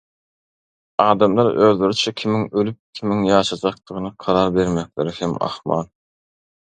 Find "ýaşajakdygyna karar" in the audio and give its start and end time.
3.27-4.49